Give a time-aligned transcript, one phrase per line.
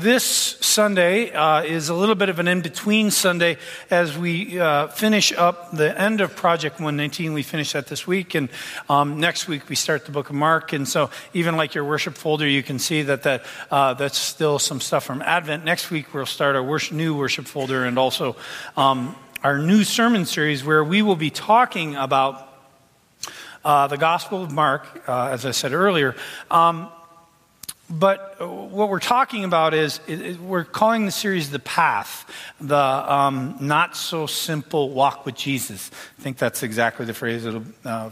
[0.00, 3.58] This Sunday uh, is a little bit of an in between Sunday
[3.90, 7.34] as we uh, finish up the end of Project 119.
[7.34, 8.48] We finish that this week, and
[8.88, 10.72] um, next week we start the book of Mark.
[10.72, 14.58] And so, even like your worship folder, you can see that, that uh, that's still
[14.58, 15.66] some stuff from Advent.
[15.66, 18.36] Next week we'll start our worship, new worship folder and also
[18.78, 22.48] um, our new sermon series where we will be talking about
[23.66, 26.16] uh, the Gospel of Mark, uh, as I said earlier.
[26.50, 26.88] Um,
[27.90, 30.00] but what we're talking about is
[30.40, 32.24] we're calling the series The Path,
[32.60, 35.90] the um, not so simple walk with Jesus.
[36.16, 37.44] I think that's exactly the phrase.
[37.44, 38.10] It'll, uh,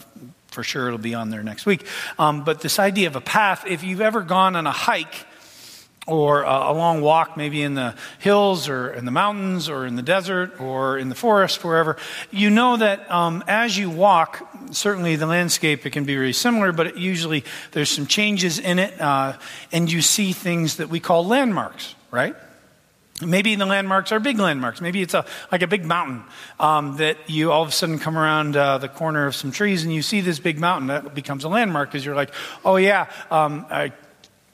[0.49, 1.87] for sure, it'll be on there next week.
[2.19, 5.28] Um, but this idea of a path, if you've ever gone on a hike,
[6.09, 10.03] or a long walk, maybe in the hills or in the mountains or in the
[10.03, 11.97] desert or in the forest, wherever,
[12.31, 16.73] you know that um, as you walk, certainly the landscape, it can be very similar,
[16.73, 19.35] but usually there's some changes in it, uh,
[19.71, 22.35] and you see things that we call landmarks, right?
[23.21, 24.81] Maybe the landmarks are big landmarks.
[24.81, 26.23] Maybe it's a, like a big mountain
[26.61, 29.83] um, that you all of a sudden come around uh, the corner of some trees
[29.83, 30.87] and you see this big mountain.
[30.87, 32.33] That becomes a landmark because you're like,
[32.65, 33.93] oh, yeah, um, I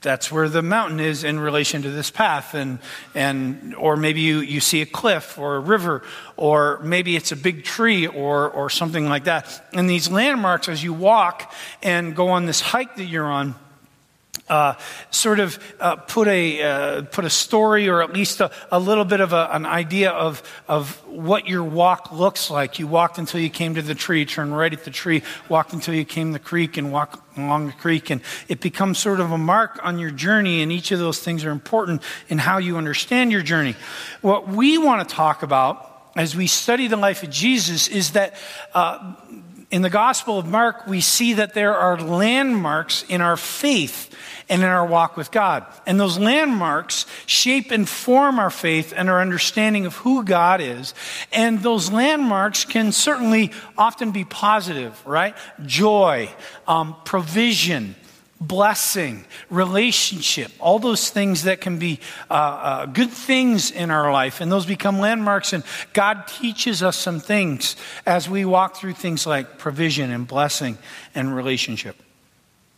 [0.05, 2.79] that's where the mountain is in relation to this path and
[3.17, 6.03] and or maybe you, you see a cliff or a river
[6.37, 9.67] or maybe it's a big tree or or something like that.
[9.73, 11.53] And these landmarks as you walk
[11.83, 13.57] and go on this hike that you're on
[14.49, 14.75] uh,
[15.11, 19.05] sort of uh, put a uh, put a story or at least a, a little
[19.05, 22.79] bit of a, an idea of of what your walk looks like.
[22.79, 25.95] You walked until you came to the tree, turned right at the tree, walked until
[25.95, 29.33] you came to the creek, and walked along the creek, and it becomes sort of
[29.33, 30.63] a mark on your journey.
[30.63, 33.77] And each of those things are important in how you understand your journey.
[34.21, 38.35] What we want to talk about as we study the life of Jesus is that
[38.73, 39.15] uh,
[39.75, 44.15] in the Gospel of Mark, we see that there are landmarks in our faith
[44.49, 45.67] and in our walk with God.
[45.85, 50.95] And those landmarks shape and form our faith and our understanding of who God is.
[51.33, 55.35] And those landmarks can certainly often be positive, right?
[55.67, 56.31] Joy,
[56.69, 57.97] um, provision,
[58.47, 62.01] blessing, relationship, all those things that can be
[62.31, 65.53] uh, uh, good things in our life, and those become landmarks.
[65.53, 70.79] And God teaches us some things as we walk through things like provision and blessing
[71.15, 72.04] and relationship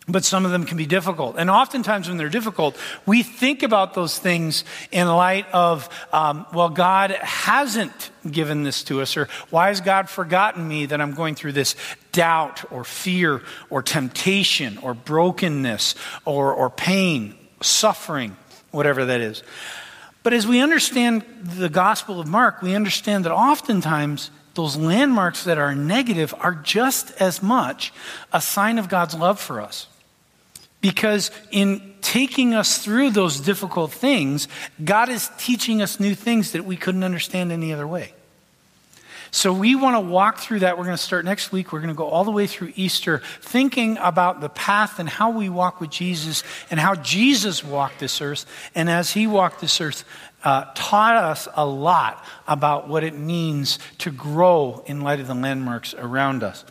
[0.08, 1.36] but some of them can be difficult.
[1.36, 6.68] And oftentimes, when they're difficult, we think about those things in light of, um, well,
[6.68, 11.34] God hasn't given this to us, or why has God forgotten me that I'm going
[11.34, 11.74] through this
[12.12, 18.36] doubt or fear or temptation or brokenness or, or pain, suffering,
[18.70, 19.42] whatever that is.
[20.22, 25.58] But as we understand the Gospel of Mark, we understand that oftentimes those landmarks that
[25.58, 27.92] are negative are just as much
[28.32, 29.88] a sign of God's love for us.
[30.86, 34.46] Because in taking us through those difficult things,
[34.84, 38.12] God is teaching us new things that we couldn't understand any other way.
[39.32, 40.78] So we want to walk through that.
[40.78, 41.72] We're going to start next week.
[41.72, 45.30] We're going to go all the way through Easter, thinking about the path and how
[45.30, 48.46] we walk with Jesus and how Jesus walked this earth.
[48.72, 50.04] And as he walked this earth,
[50.44, 55.34] uh, taught us a lot about what it means to grow in light of the
[55.34, 56.64] landmarks around us.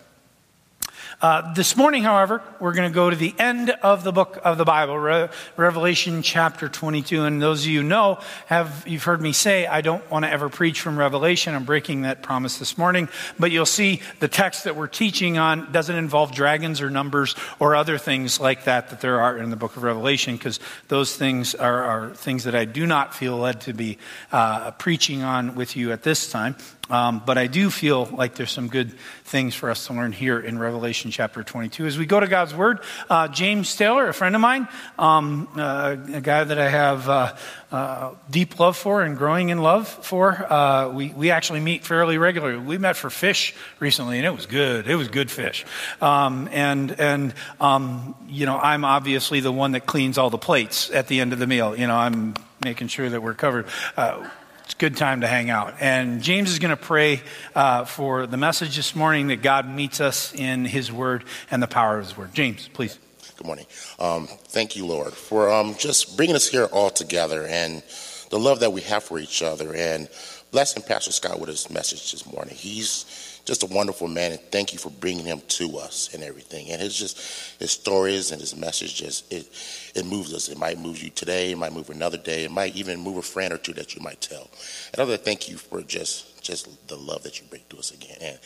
[1.25, 4.59] Uh, this morning, however, we're going to go to the end of the book of
[4.59, 5.27] the Bible, Re-
[5.57, 7.23] Revelation chapter 22.
[7.23, 10.49] And those of you know, have you've heard me say, I don't want to ever
[10.49, 11.55] preach from Revelation.
[11.55, 13.09] I'm breaking that promise this morning.
[13.39, 17.75] But you'll see the text that we're teaching on doesn't involve dragons or numbers or
[17.75, 20.59] other things like that that there are in the book of Revelation, because
[20.89, 23.97] those things are, are, things that I do not feel led to be
[24.31, 26.55] uh, preaching on with you at this time.
[26.89, 30.39] Um, but I do feel like there's some good things for us to learn here
[30.39, 31.85] in Revelation chapter 22.
[31.85, 32.79] As we go to God's Word,
[33.09, 34.67] uh, James Taylor, a friend of mine,
[34.99, 37.35] um, uh, a guy that I have uh,
[37.71, 42.17] uh deep love for and growing in love for, uh, we, we actually meet fairly
[42.17, 42.59] regularly.
[42.59, 44.87] We met for fish recently, and it was good.
[44.87, 45.65] It was good fish.
[46.01, 50.91] Um, and, and um, you know, I'm obviously the one that cleans all the plates
[50.91, 51.75] at the end of the meal.
[51.75, 53.67] You know, I'm making sure that we're covered
[53.97, 54.29] uh,
[54.65, 55.75] it's a good time to hang out.
[55.79, 57.21] And James is going to pray
[57.53, 61.67] uh, for the message this morning that God meets us in His Word and the
[61.67, 62.33] power of His Word.
[62.33, 62.97] James, please.
[63.37, 63.67] Good morning.
[63.99, 67.83] Um, thank you, Lord, for um, just bringing us here all together and
[68.31, 69.75] the love that we have for each other.
[69.75, 70.09] And
[70.49, 72.55] blessing Pastor Scott with his message this morning.
[72.55, 76.69] He's just a wonderful man, and thank you for bringing him to us and everything.
[76.71, 79.47] And his just his stories and his message just it
[79.95, 80.49] it moves us.
[80.49, 83.21] It might move you today, it might move another day, it might even move a
[83.21, 84.49] friend or two that you might tell.
[84.91, 88.17] And other thank you for just just the love that you bring to us again.
[88.19, 88.39] And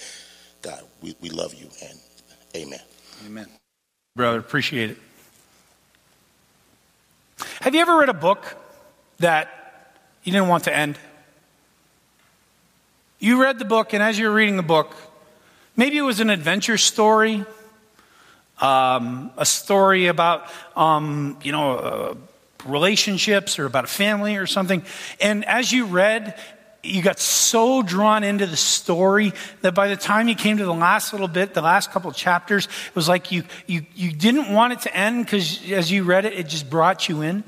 [0.62, 2.00] God, we, we love you and
[2.56, 2.82] amen.
[3.26, 3.48] Amen.
[4.16, 4.98] Brother, appreciate it.
[7.62, 8.58] Have you ever read a book
[9.20, 10.98] that you didn't want to end?
[13.22, 14.96] You read the book, and as you were reading the book,
[15.76, 17.44] maybe it was an adventure story,
[18.62, 22.16] um, a story about, um, you know, uh,
[22.66, 24.86] relationships or about a family or something.
[25.20, 26.40] And as you read,
[26.82, 29.34] you got so drawn into the story
[29.64, 32.68] that by the time you came to the last little bit, the last couple chapters,
[32.68, 36.24] it was like you, you, you didn't want it to end because as you read
[36.24, 37.44] it, it just brought you in.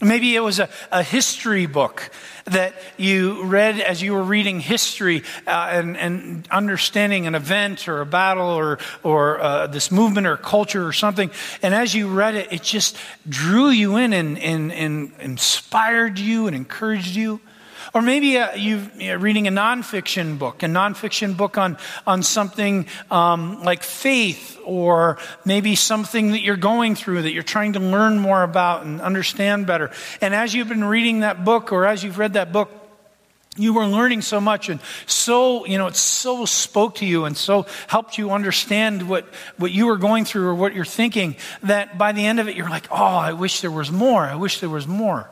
[0.00, 2.10] Maybe it was a, a history book
[2.44, 8.00] that you read as you were reading history uh, and, and, understanding an event or
[8.00, 11.32] a battle or, or uh, this movement or culture or something.
[11.62, 12.96] And as you read it, it just
[13.28, 17.40] drew you in and, and, and inspired you and encouraged you.
[17.94, 23.62] Or maybe uh, you're reading a nonfiction book, a nonfiction book on, on something um,
[23.62, 28.42] like faith, or maybe something that you're going through that you're trying to learn more
[28.42, 29.90] about and understand better.
[30.20, 32.70] And as you've been reading that book, or as you've read that book,
[33.58, 37.36] you were learning so much and so you know it so spoke to you and
[37.36, 39.26] so helped you understand what
[39.56, 42.56] what you were going through or what you're thinking that by the end of it
[42.56, 45.28] you're like oh i wish there was more i wish there was more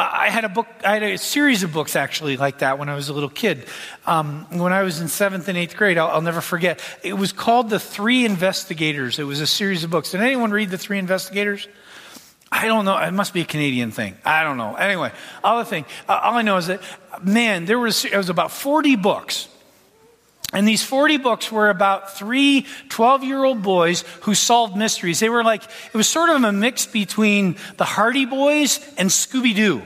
[0.00, 2.94] I had a book, I had a series of books actually like that when I
[2.94, 3.66] was a little kid.
[4.06, 6.80] Um, when I was in seventh and eighth grade, I'll, I'll, never forget.
[7.02, 9.18] It was called The Three Investigators.
[9.18, 10.12] It was a series of books.
[10.12, 11.68] Did anyone read The Three Investigators?
[12.52, 12.98] I don't know.
[12.98, 14.16] It must be a Canadian thing.
[14.24, 14.74] I don't know.
[14.74, 15.12] Anyway,
[15.44, 15.84] other thing.
[16.08, 16.82] Uh, all I know is that,
[17.22, 19.48] man, there was, it was about 40 books.
[20.52, 25.20] And these 40 books were about three 12 year old boys who solved mysteries.
[25.20, 29.54] They were like, it was sort of a mix between the Hardy Boys and Scooby
[29.54, 29.82] Doo.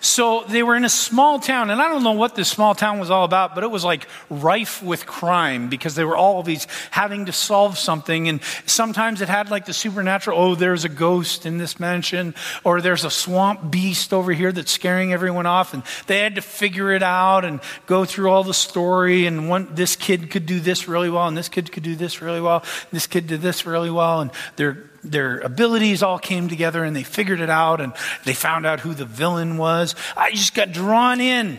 [0.00, 2.98] So they were in a small town, and I don't know what this small town
[2.98, 6.66] was all about, but it was like rife with crime because they were all these
[6.90, 8.28] having to solve something.
[8.28, 12.34] And sometimes it had like the supernatural oh, there's a ghost in this mansion,
[12.64, 15.74] or there's a swamp beast over here that's scaring everyone off.
[15.74, 19.26] And they had to figure it out and go through all the story.
[19.26, 22.20] And one, this kid could do this really well, and this kid could do this
[22.20, 24.20] really well, and this kid did this really well.
[24.20, 27.92] And they're their abilities all came together and they figured it out and
[28.24, 29.94] they found out who the villain was.
[30.16, 31.58] I just got drawn in.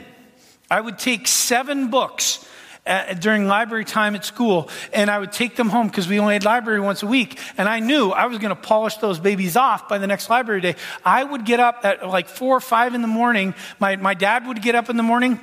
[0.70, 2.46] I would take seven books
[2.86, 6.20] at, uh, during library time at school and I would take them home because we
[6.20, 9.20] only had library once a week and I knew I was going to polish those
[9.20, 10.76] babies off by the next library day.
[11.04, 13.56] I would get up at like four or five in the morning.
[13.80, 15.40] My, my dad would get up in the morning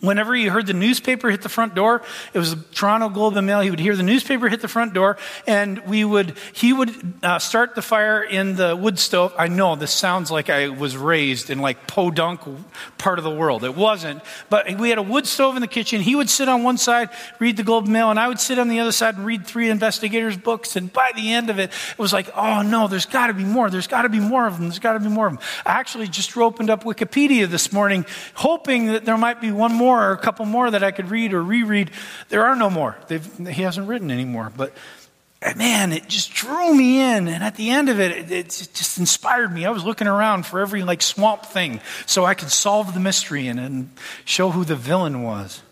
[0.00, 2.02] Whenever he heard the newspaper hit the front door,
[2.32, 3.60] it was the Toronto Globe and Mail.
[3.60, 5.16] He would hear the newspaper hit the front door,
[5.46, 9.34] and we would he would uh, start the fire in the wood stove.
[9.38, 12.40] I know this sounds like I was raised in like podunk
[12.98, 13.64] part of the world.
[13.64, 16.00] It wasn't, but we had a wood stove in the kitchen.
[16.00, 18.58] He would sit on one side, read the Globe and Mail, and I would sit
[18.58, 20.76] on the other side and read three investigators' books.
[20.76, 23.44] And by the end of it, it was like, oh no, there's got to be
[23.44, 23.70] more.
[23.70, 24.68] There's got to be more of them.
[24.68, 25.42] There's got to be more of them.
[25.66, 29.87] I actually just opened up Wikipedia this morning, hoping that there might be one more
[29.88, 31.90] more, or a couple more that I could read or reread.
[32.28, 32.96] There are no more.
[33.08, 34.52] They've, he hasn't written anymore.
[34.54, 34.74] But
[35.40, 37.26] eh, man, it just drew me in.
[37.26, 39.64] And at the end of it, it, it, just inspired me.
[39.64, 43.48] I was looking around for every like swamp thing so I could solve the mystery
[43.48, 43.90] and, and
[44.26, 45.62] show who the villain was.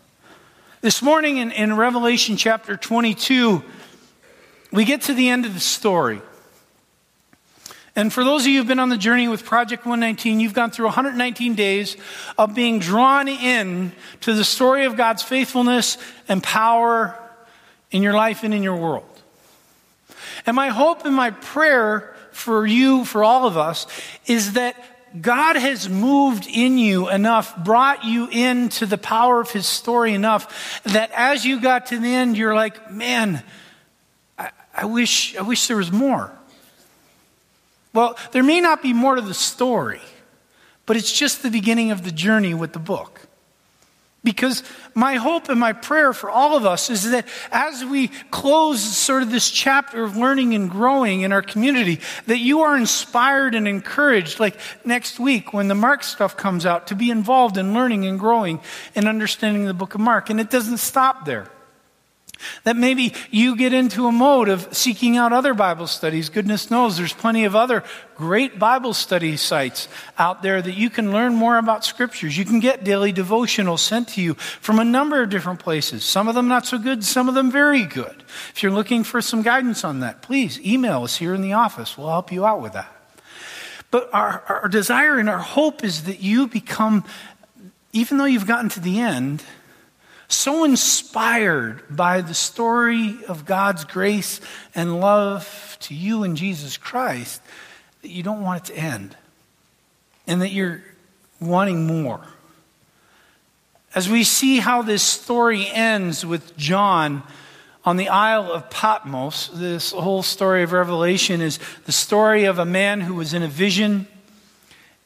[0.80, 3.62] This morning in, in Revelation chapter 22,
[4.72, 6.22] we get to the end of the story.
[7.96, 10.70] And for those of you who've been on the journey with Project 119, you've gone
[10.70, 11.96] through 119 days
[12.36, 15.96] of being drawn in to the story of God's faithfulness
[16.28, 17.18] and power
[17.90, 19.08] in your life and in your world.
[20.44, 23.86] And my hope and my prayer for you, for all of us,
[24.26, 24.76] is that
[25.18, 30.82] God has moved in you enough, brought you into the power of His story enough
[30.84, 33.42] that as you got to the end, you're like, man,
[34.38, 36.30] I, I wish, I wish there was more.
[37.96, 40.02] Well, there may not be more to the story,
[40.84, 43.22] but it's just the beginning of the journey with the book.
[44.22, 44.62] Because
[44.94, 49.22] my hope and my prayer for all of us is that as we close sort
[49.22, 53.66] of this chapter of learning and growing in our community, that you are inspired and
[53.66, 58.04] encouraged, like next week when the Mark stuff comes out, to be involved in learning
[58.04, 58.60] and growing
[58.94, 60.28] and understanding the book of Mark.
[60.28, 61.48] And it doesn't stop there.
[62.64, 66.28] That maybe you get into a mode of seeking out other Bible studies.
[66.28, 67.82] Goodness knows there's plenty of other
[68.14, 69.88] great Bible study sites
[70.18, 72.36] out there that you can learn more about scriptures.
[72.36, 76.04] You can get daily devotionals sent to you from a number of different places.
[76.04, 78.22] Some of them not so good, some of them very good.
[78.54, 81.96] If you're looking for some guidance on that, please email us here in the office.
[81.96, 82.92] We'll help you out with that.
[83.90, 87.04] But our, our desire and our hope is that you become,
[87.92, 89.42] even though you've gotten to the end,
[90.28, 94.40] so inspired by the story of God's grace
[94.74, 97.40] and love to you in Jesus Christ
[98.02, 99.16] that you don't want it to end.
[100.26, 100.82] And that you're
[101.40, 102.20] wanting more.
[103.94, 107.22] As we see how this story ends with John
[107.84, 112.64] on the Isle of Patmos, this whole story of Revelation is the story of a
[112.64, 114.08] man who was in a vision.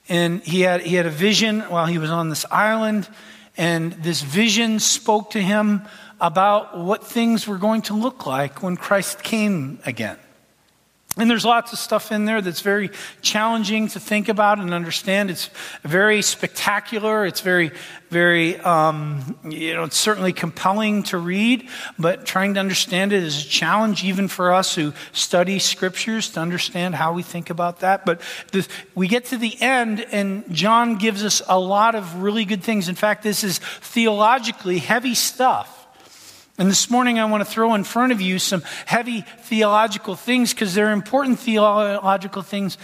[0.09, 3.07] And he had, he had a vision while he was on this island,
[3.57, 5.83] and this vision spoke to him
[6.21, 10.19] about what things were going to look like when Christ came again.
[11.21, 12.91] And there's lots of stuff in there that's very
[13.23, 15.31] challenging to think about and understand.
[15.31, 15.51] It's
[15.83, 17.27] very spectacular.
[17.27, 17.73] It's very,
[18.09, 23.45] very, um, you know, it's certainly compelling to read, but trying to understand it is
[23.45, 28.05] a challenge even for us who study scriptures to understand how we think about that.
[28.05, 28.21] But
[28.53, 32.63] the, we get to the end, and John gives us a lot of really good
[32.63, 32.89] things.
[32.89, 35.80] In fact, this is theologically heavy stuff.
[36.61, 40.53] And this morning, I want to throw in front of you some heavy theological things
[40.53, 42.77] because they're important theological things,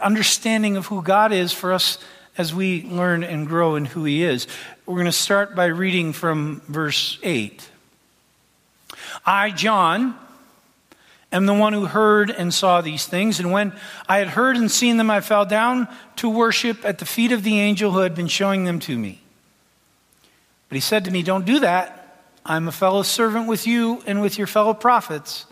[0.00, 1.98] understanding of who God is for us
[2.36, 4.48] as we learn and grow in who He is.
[4.86, 7.70] We're going to start by reading from verse 8.
[9.24, 10.18] I, John,
[11.30, 13.38] am the one who heard and saw these things.
[13.38, 13.72] And when
[14.08, 15.86] I had heard and seen them, I fell down
[16.16, 19.20] to worship at the feet of the angel who had been showing them to me.
[20.68, 22.02] But he said to me, Don't do that.
[22.48, 25.46] I'm a fellow servant with you and with your fellow prophets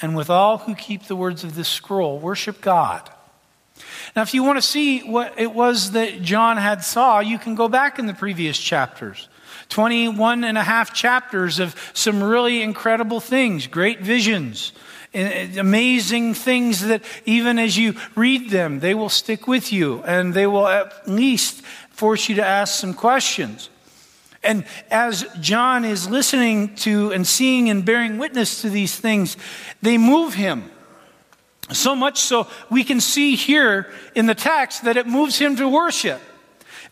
[0.00, 2.18] and with all who keep the words of this scroll.
[2.18, 3.08] Worship God.
[4.16, 7.54] Now, if you want to see what it was that John had saw, you can
[7.54, 9.28] go back in the previous chapters.
[9.68, 14.72] 21 and a half chapters of some really incredible things, great visions,
[15.14, 15.18] uh,
[15.58, 20.46] amazing things that even as you read them, they will stick with you and they
[20.46, 23.68] will at least force you to ask some questions.
[24.42, 29.36] And as John is listening to and seeing and bearing witness to these things,
[29.82, 30.70] they move him.
[31.70, 35.68] So much so we can see here in the text that it moves him to
[35.68, 36.20] worship.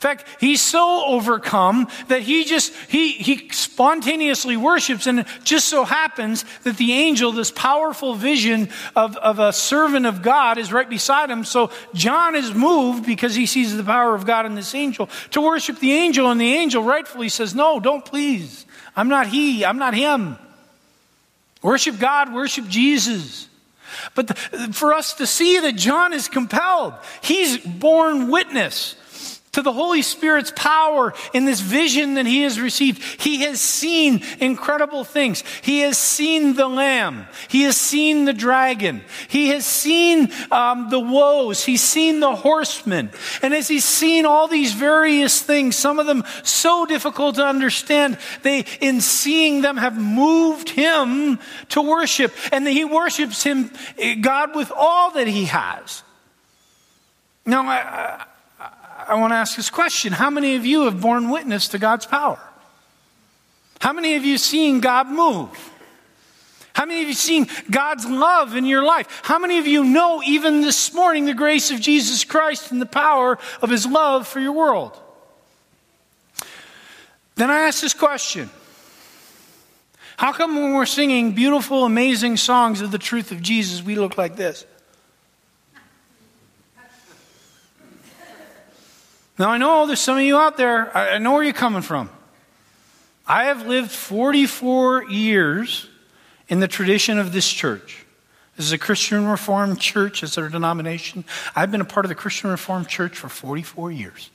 [0.00, 5.68] In fact, he's so overcome that he just, he, he spontaneously worships and it just
[5.68, 10.72] so happens that the angel, this powerful vision of, of a servant of God is
[10.72, 11.44] right beside him.
[11.44, 15.42] So John is moved because he sees the power of God in this angel to
[15.42, 18.64] worship the angel and the angel rightfully says, no, don't please.
[18.96, 19.66] I'm not he.
[19.66, 20.38] I'm not him.
[21.60, 23.48] Worship God, worship Jesus.
[24.14, 24.34] But the,
[24.72, 28.96] for us to see that John is compelled, he's borne witness
[29.52, 33.02] to the Holy Spirit's power in this vision that he has received.
[33.20, 35.42] He has seen incredible things.
[35.62, 37.26] He has seen the Lamb.
[37.48, 39.02] He has seen the dragon.
[39.28, 41.64] He has seen um, the woes.
[41.64, 43.10] He's seen the horsemen.
[43.42, 48.18] And as he's seen all these various things, some of them so difficult to understand,
[48.42, 51.40] they, in seeing them, have moved him
[51.70, 52.32] to worship.
[52.52, 53.72] And he worships him,
[54.20, 56.04] God, with all that he has.
[57.44, 58.26] Now, I,
[59.10, 62.06] I want to ask this question How many of you have borne witness to God's
[62.06, 62.38] power?
[63.80, 65.48] How many of you seen God move?
[66.72, 69.20] How many of you seen God's love in your life?
[69.24, 72.86] How many of you know even this morning the grace of Jesus Christ and the
[72.86, 74.96] power of his love for your world?
[77.34, 78.48] Then I ask this question
[80.18, 84.16] How come when we're singing beautiful, amazing songs of the truth of Jesus, we look
[84.16, 84.64] like this?
[89.40, 92.10] Now, I know there's some of you out there, I know where you're coming from.
[93.26, 95.88] I have lived 44 years
[96.48, 98.04] in the tradition of this church.
[98.58, 101.24] This is a Christian Reformed church, it's our denomination.
[101.56, 104.28] I've been a part of the Christian Reformed church for 44 years.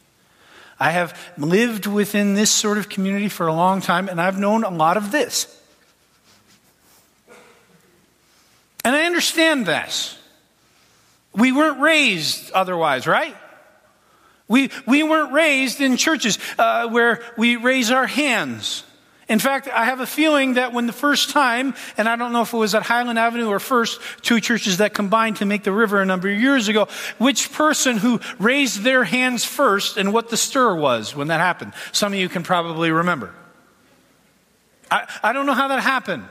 [0.80, 4.64] I have lived within this sort of community for a long time, and I've known
[4.64, 5.56] a lot of this.
[8.84, 10.18] And I understand this.
[11.32, 13.36] We weren't raised otherwise, right?
[14.48, 18.84] We, we weren't raised in churches uh, where we raise our hands.
[19.28, 22.44] In fact, I have a feeling that when the first time, and I don't know
[22.44, 25.72] if it was at Highland Avenue or First, two churches that combined to make the
[25.72, 26.88] river a number of years ago,
[27.18, 31.74] which person who raised their hands first and what the stir was when that happened.
[31.92, 33.34] Some of you can probably remember.
[34.92, 36.26] I, I don't know how that happened.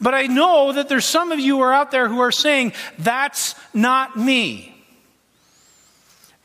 [0.00, 2.72] But I know that there's some of you who are out there who are saying,
[2.98, 4.77] that's not me.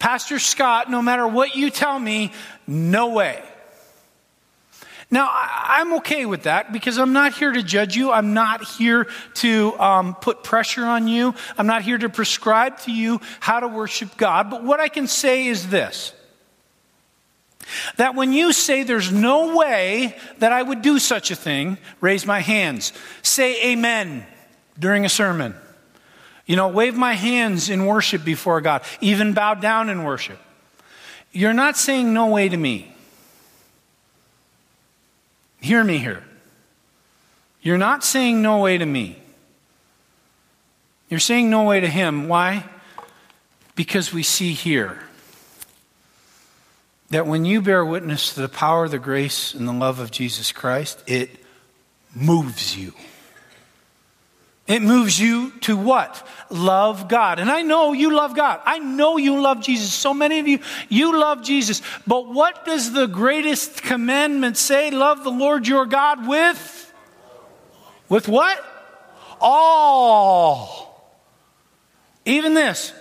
[0.04, 2.34] Pastor Scott, no matter what you tell me,
[2.68, 3.42] no way.
[5.10, 8.12] Now, I'm okay with that because I'm not here to judge you.
[8.12, 11.34] I'm not here to um, put pressure on you.
[11.58, 14.50] I'm not here to prescribe to you how to worship God.
[14.50, 16.12] But what I can say is this
[17.96, 22.26] that when you say there's no way that I would do such a thing, raise
[22.26, 22.92] my hands.
[23.22, 24.26] Say amen
[24.78, 25.56] during a sermon.
[26.46, 30.40] You know, wave my hands in worship before God, even bow down in worship.
[31.32, 32.94] You're not saying no way to me.
[35.62, 36.24] Hear me here.
[37.62, 39.18] You're not saying no way to me.
[41.10, 42.28] You're saying no way to him.
[42.28, 42.66] Why?
[43.76, 45.00] Because we see here
[47.10, 50.52] that when you bear witness to the power, the grace, and the love of Jesus
[50.52, 51.30] Christ, it
[52.14, 52.94] moves you.
[54.66, 56.26] It moves you to what?
[56.50, 57.40] Love God.
[57.40, 58.62] And I know you love God.
[58.64, 59.94] I know you love Jesus.
[59.94, 61.82] So many of you, you love Jesus.
[62.08, 64.90] But what does the greatest commandment say?
[64.90, 66.94] Love the Lord your God with?
[68.08, 68.64] With what?
[69.42, 71.12] All.
[72.26, 72.94] Even this.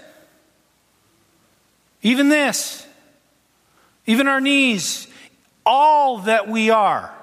[2.02, 2.84] Even this.
[4.06, 5.06] Even our knees.
[5.64, 7.14] All that we are.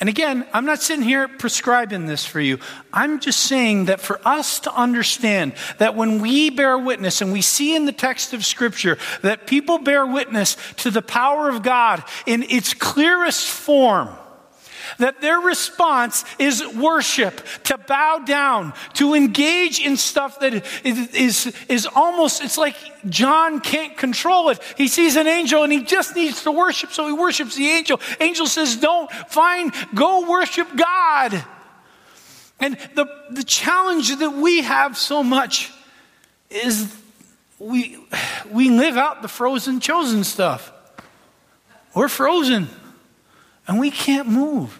[0.00, 2.58] And again, I'm not sitting here prescribing this for you.
[2.90, 7.42] I'm just saying that for us to understand that when we bear witness and we
[7.42, 12.02] see in the text of Scripture that people bear witness to the power of God
[12.24, 14.08] in its clearest form,
[14.98, 20.54] that their response is worship, to bow down, to engage in stuff that
[20.84, 22.76] is, is, is almost, it's like
[23.08, 24.60] John can't control it.
[24.76, 28.00] He sees an angel and he just needs to worship, so he worships the angel.
[28.20, 31.44] Angel says, Don't, fine, go worship God.
[32.58, 35.72] And the, the challenge that we have so much
[36.50, 36.94] is
[37.58, 37.98] we,
[38.50, 40.72] we live out the frozen chosen stuff.
[41.94, 42.68] We're frozen
[43.66, 44.79] and we can't move.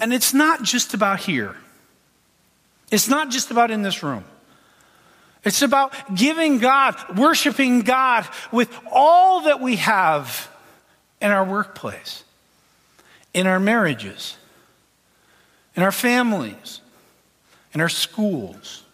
[0.00, 1.56] And it's not just about here,
[2.90, 4.24] it's not just about in this room.
[5.44, 10.48] It's about giving God, worshiping God with all that we have
[11.20, 12.24] in our workplace,
[13.34, 14.38] in our marriages,
[15.76, 16.80] in our families,
[17.74, 18.84] in our schools,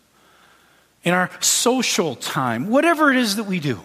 [1.05, 3.81] in our social time, whatever it is that we do.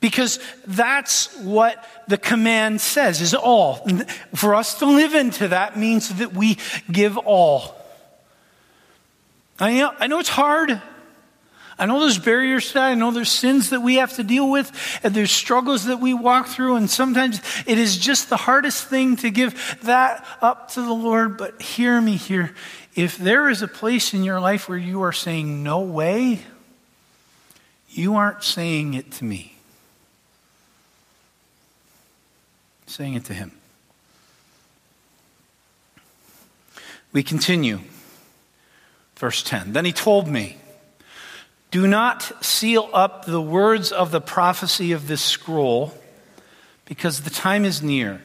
[0.00, 3.86] Because that's what the command says, is all.
[4.34, 6.58] For us to live into that means that we
[6.90, 7.74] give all.
[9.58, 10.80] I know, I know it's hard.
[11.80, 12.88] I know there's barriers to that.
[12.88, 16.12] I know there's sins that we have to deal with, and there's struggles that we
[16.12, 20.80] walk through, and sometimes it is just the hardest thing to give that up to
[20.80, 21.36] the Lord.
[21.36, 22.54] But hear me here.
[22.94, 26.40] If there is a place in your life where you are saying, No way,
[27.88, 29.57] you aren't saying it to me.
[32.88, 33.52] Saying it to him.
[37.12, 37.80] We continue.
[39.16, 39.72] Verse 10.
[39.72, 40.56] Then he told me,
[41.70, 45.92] Do not seal up the words of the prophecy of this scroll,
[46.84, 48.22] because the time is near.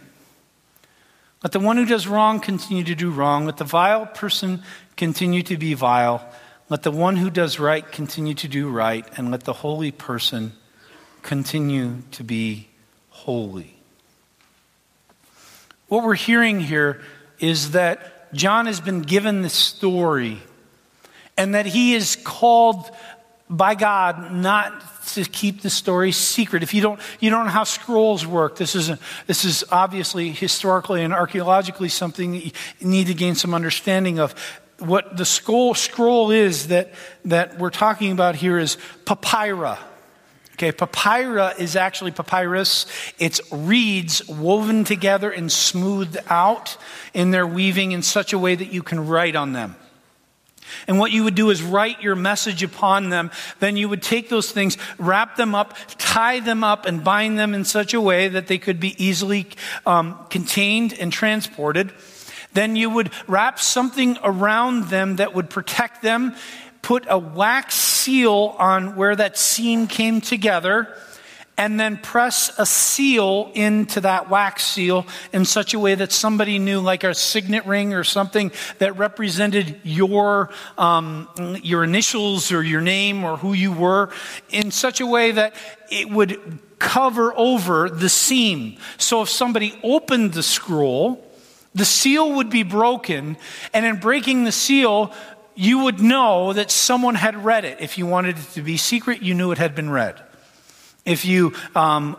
[1.43, 3.45] Let the one who does wrong continue to do wrong.
[3.45, 4.63] Let the vile person
[4.95, 6.26] continue to be vile.
[6.69, 9.06] Let the one who does right continue to do right.
[9.17, 10.54] And let the holy person
[11.21, 12.69] continue to be
[13.10, 13.83] holy.
[15.94, 17.02] What we're hearing here
[17.38, 20.40] is that John has been given the story
[21.38, 22.90] and that he is called
[23.48, 24.74] by God not
[25.10, 26.64] to keep the story secret.
[26.64, 28.56] If you don't, you don't know how scrolls work.
[28.56, 32.52] This is, a, this is obviously historically and archaeologically something you
[32.82, 34.34] need to gain some understanding of.
[34.80, 36.92] What the scroll, scroll is that,
[37.26, 39.78] that we're talking about here is papyra.
[40.54, 42.86] Okay, papyra is actually papyrus.
[43.18, 46.78] It's reeds woven together and smoothed out
[47.13, 49.76] in their weaving in such a way that you can write on them.
[50.88, 53.32] And what you would do is write your message upon them.
[53.60, 57.54] Then you would take those things, wrap them up, tie them up, and bind them
[57.54, 59.48] in such a way that they could be easily
[59.86, 61.92] um, contained and transported.
[62.54, 66.36] Then you would wrap something around them that would protect them
[66.84, 70.88] put a wax seal on where that seam came together,
[71.56, 76.58] and then press a seal into that wax seal in such a way that somebody
[76.58, 81.30] knew, like a signet ring or something that represented your, um,
[81.62, 84.10] your initials or your name or who you were,
[84.50, 85.54] in such a way that
[85.92, 88.76] it would cover over the seam.
[88.98, 91.24] So if somebody opened the scroll,
[91.76, 93.38] the seal would be broken,
[93.74, 95.12] and in breaking the seal,
[95.56, 97.80] you would know that someone had read it.
[97.80, 100.22] If you wanted it to be secret, you knew it had been read.
[101.06, 102.18] If you um,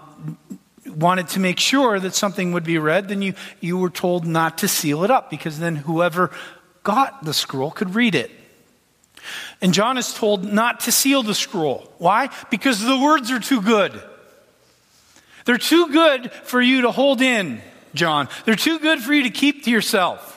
[0.87, 4.59] wanted to make sure that something would be read, then you, you were told not
[4.59, 6.31] to seal it up because then whoever
[6.83, 8.31] got the scroll could read it.
[9.61, 11.91] And John is told not to seal the scroll.
[11.99, 12.29] Why?
[12.51, 14.01] Because the words are too good.
[15.47, 17.63] They're too good for you to hold in,
[17.95, 18.29] John.
[18.45, 20.34] They're too good for you to keep to yourself.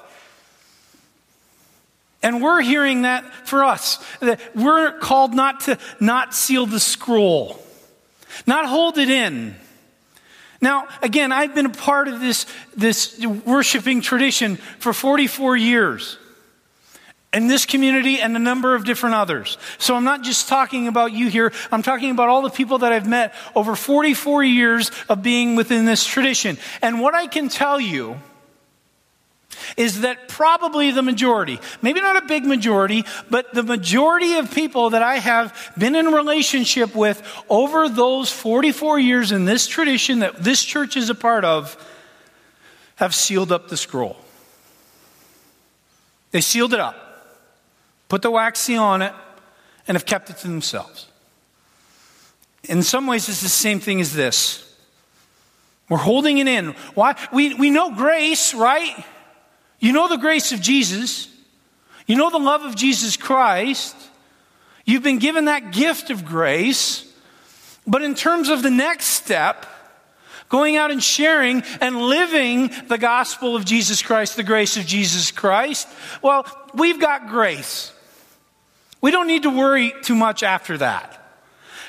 [2.24, 4.04] And we're hearing that for us.
[4.20, 7.60] That we're called not to not seal the scroll.
[8.46, 9.56] not hold it in.
[10.60, 16.18] Now, again, I've been a part of this, this worshiping tradition for 44 years
[17.34, 19.58] in this community and a number of different others.
[19.78, 22.92] So I'm not just talking about you here, I'm talking about all the people that
[22.92, 26.58] I've met over 44 years of being within this tradition.
[26.82, 28.18] And what I can tell you
[29.78, 34.90] is that probably the majority, maybe not a big majority, but the majority of people
[34.90, 40.44] that I have been in relationship with over those 44 years in this tradition that
[40.44, 41.78] this church is a part of
[42.96, 44.18] have sealed up the scroll.
[46.32, 47.08] They sealed it up
[48.10, 49.14] put the wax seal on it,
[49.88, 51.08] and have kept it to themselves.
[52.64, 54.64] In some ways, it's the same thing as this.
[55.90, 56.72] We're holding it in.
[56.96, 57.16] Why?
[57.32, 59.06] We, we know grace, right?
[59.80, 61.28] You know the grace of Jesus.
[62.08, 63.96] You know the love of Jesus Christ.
[64.86, 67.04] You've been given that gift of grace.
[67.86, 69.66] But in terms of the next step,
[70.50, 75.32] going out and sharing and living the gospel of Jesus Christ, the grace of Jesus
[75.32, 75.88] Christ,
[76.22, 77.92] well, we've got grace.
[79.02, 81.17] We don't need to worry too much after that.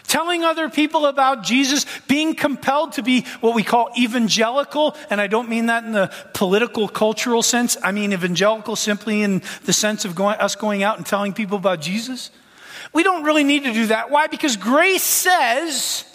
[0.08, 5.26] Telling other people about Jesus, being compelled to be what we call evangelical, and I
[5.26, 7.76] don't mean that in the political, cultural sense.
[7.82, 11.58] I mean evangelical simply in the sense of going, us going out and telling people
[11.58, 12.30] about Jesus.
[12.94, 14.10] We don't really need to do that.
[14.10, 14.28] Why?
[14.28, 16.06] Because grace says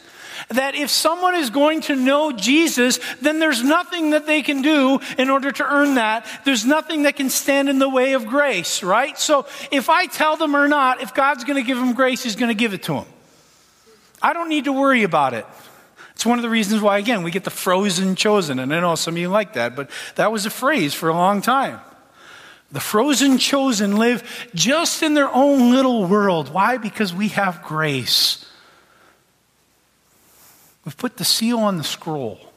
[0.50, 5.00] that if someone is going to know Jesus, then there's nothing that they can do
[5.20, 6.26] in order to earn that.
[6.46, 9.20] There's nothing that can stand in the way of grace, right?
[9.20, 12.36] So if I tell them or not, if God's going to give them grace, He's
[12.36, 13.06] going to give it to them.
[14.24, 15.46] I don't need to worry about it.
[16.16, 18.60] It's one of the reasons why, again, we get the frozen chosen.
[18.60, 21.14] And I know some of you like that, but that was a phrase for a
[21.14, 21.82] long time.
[22.72, 26.50] The frozen chosen live just in their own little world.
[26.54, 26.78] Why?
[26.78, 28.50] Because we have grace.
[30.86, 32.53] We've put the seal on the scroll.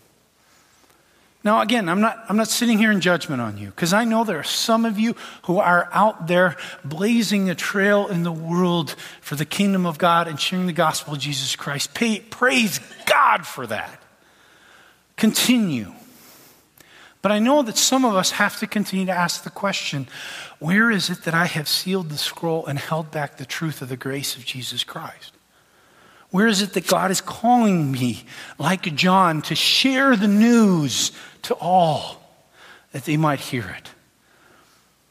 [1.47, 4.25] Now, again, I'm not, I'm not sitting here in judgment on you because I know
[4.25, 8.97] there are some of you who are out there blazing a trail in the world
[9.21, 11.95] for the kingdom of God and sharing the gospel of Jesus Christ.
[11.95, 14.03] Praise God for that.
[15.17, 15.93] Continue.
[17.23, 20.09] But I know that some of us have to continue to ask the question
[20.59, 23.89] where is it that I have sealed the scroll and held back the truth of
[23.89, 25.36] the grace of Jesus Christ?
[26.37, 28.27] Where is it that God is calling me,
[28.59, 31.11] like John, to share the news
[31.45, 32.21] to all
[32.93, 33.89] that they might hear it?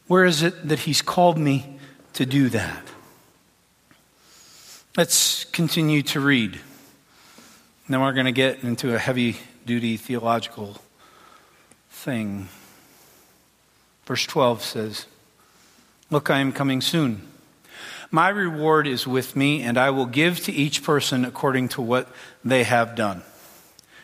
[0.06, 1.80] Where is it that He's called me
[2.14, 2.86] to do that?
[4.96, 6.60] Let's continue to read.
[7.90, 10.78] Now we're going to get into a heavy duty theological
[11.90, 12.50] thing.
[14.06, 15.08] Verse 12 says,
[16.12, 17.28] Look, I am coming soon.
[18.12, 22.08] My reward is with me, and I will give to each person according to what
[22.44, 23.24] they have done.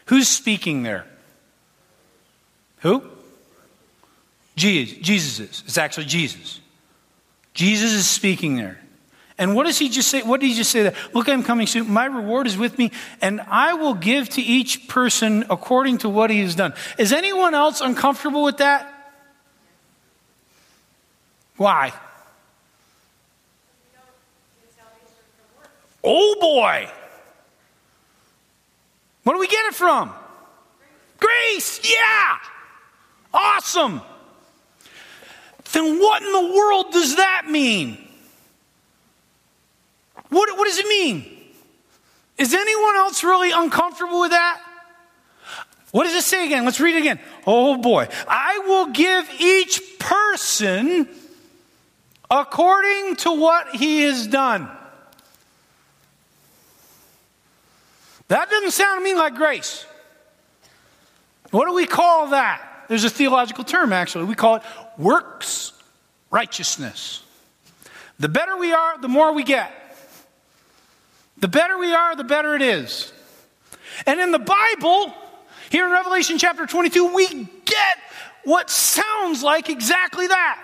[0.05, 1.05] Who's speaking there?
[2.79, 3.03] Who?
[4.55, 5.63] Jesus is.
[5.65, 6.59] It's actually Jesus.
[7.53, 8.79] Jesus is speaking there.
[9.37, 10.21] And what does he just say?
[10.21, 10.95] What did he just say there?
[11.13, 11.89] Look, I'm coming soon.
[11.89, 16.29] My reward is with me, and I will give to each person according to what
[16.29, 16.73] he has done.
[16.97, 18.87] Is anyone else uncomfortable with that?
[21.57, 21.93] Why?
[26.03, 26.89] Oh boy.
[29.23, 30.11] Where do we get it from?
[31.19, 31.81] Grace.
[31.83, 32.37] Yeah.
[33.33, 34.01] Awesome.
[35.71, 37.97] Then what in the world does that mean?
[40.29, 41.25] What, what does it mean?
[42.37, 44.61] Is anyone else really uncomfortable with that?
[45.91, 46.65] What does it say again?
[46.65, 47.19] Let's read it again.
[47.45, 48.07] Oh boy.
[48.27, 51.07] I will give each person
[52.29, 54.69] according to what he has done.
[58.31, 59.85] That doesn't sound to me like grace.
[61.49, 62.85] What do we call that?
[62.87, 64.23] There's a theological term, actually.
[64.23, 64.63] We call it
[64.97, 65.73] works
[66.29, 67.23] righteousness.
[68.19, 69.69] The better we are, the more we get.
[71.39, 73.11] The better we are, the better it is.
[74.05, 75.13] And in the Bible,
[75.69, 77.27] here in Revelation chapter 22, we
[77.65, 77.97] get
[78.45, 80.57] what sounds like exactly that.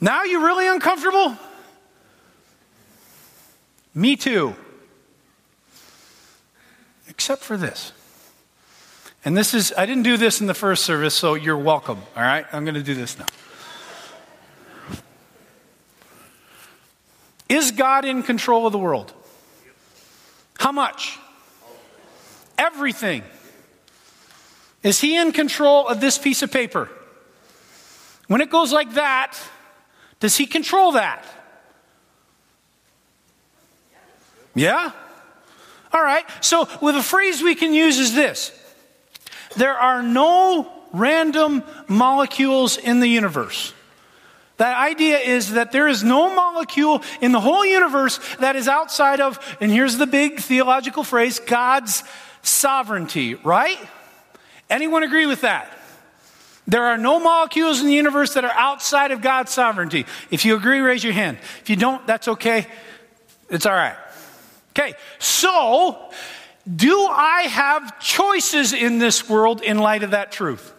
[0.00, 1.36] Now you really uncomfortable?
[3.96, 4.54] Me too
[7.08, 7.92] except for this.
[9.24, 12.22] And this is, I didn't do this in the first service, so you're welcome, all
[12.22, 12.44] right?
[12.52, 13.26] I'm going to do this now.
[17.48, 19.12] Is God in control of the world?
[20.58, 21.18] How much?
[22.58, 23.22] Everything.
[24.82, 26.90] Is He in control of this piece of paper?
[28.26, 29.38] When it goes like that,
[30.20, 31.24] does He control that?
[34.54, 34.92] Yeah?
[35.94, 38.52] All right, so with a phrase we can use is this
[39.56, 43.72] there are no random molecules in the universe.
[44.56, 49.20] That idea is that there is no molecule in the whole universe that is outside
[49.20, 52.04] of, and here's the big theological phrase, God's
[52.42, 53.78] sovereignty, right?
[54.70, 55.76] Anyone agree with that?
[56.66, 60.06] There are no molecules in the universe that are outside of God's sovereignty.
[60.30, 61.38] If you agree, raise your hand.
[61.60, 62.66] If you don't, that's okay.
[63.50, 63.96] It's all right.
[64.76, 66.10] Okay, so
[66.72, 70.72] do I have choices in this world in light of that truth?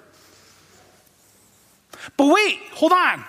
[2.17, 3.23] But wait, hold on.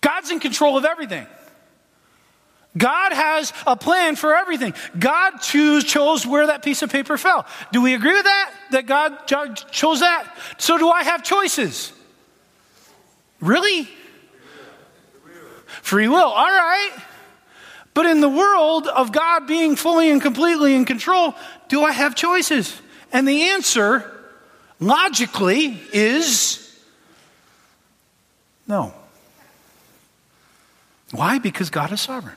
[0.00, 1.26] God's in control of everything.
[2.76, 4.74] God has a plan for everything.
[4.98, 7.46] God choose, chose where that piece of paper fell.
[7.72, 8.52] Do we agree with that?
[8.72, 10.30] That God chose that?
[10.58, 11.92] So do I have choices?
[13.40, 13.88] Really?
[15.82, 16.16] Free will.
[16.16, 16.92] All right.
[17.96, 21.34] But in the world of God being fully and completely in control,
[21.68, 22.78] do I have choices?
[23.10, 24.04] And the answer,
[24.78, 26.78] logically, is
[28.68, 28.92] no.
[31.12, 31.38] Why?
[31.38, 32.36] Because God is sovereign.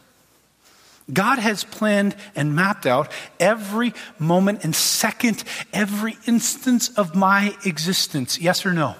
[1.11, 5.43] God has planned and mapped out every moment and second,
[5.73, 8.39] every instance of my existence.
[8.39, 8.95] Yes or no?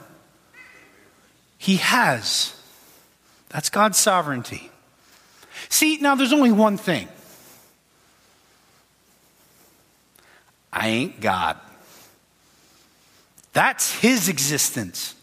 [1.58, 2.54] He has.
[3.48, 4.72] That's God's sovereignty.
[5.70, 7.08] See, now there's only one thing
[10.72, 11.58] I ain't God.
[13.54, 15.16] That's his existence.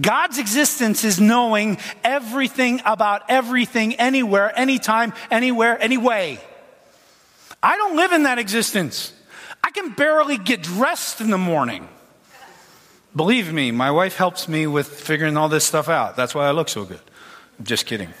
[0.00, 6.40] God's existence is knowing everything about everything, anywhere, anytime, anywhere, anyway.
[7.62, 9.12] I don't live in that existence.
[9.62, 11.88] I can barely get dressed in the morning.
[13.14, 16.16] Believe me, my wife helps me with figuring all this stuff out.
[16.16, 17.00] That's why I look so good.
[17.58, 18.12] I'm just kidding.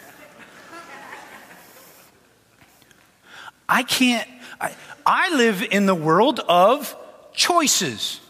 [3.68, 4.28] I can't,
[4.60, 4.72] I,
[5.04, 6.94] I live in the world of
[7.32, 8.20] choices.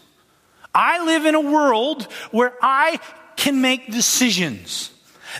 [0.73, 2.99] I live in a world where I
[3.35, 4.91] can make decisions.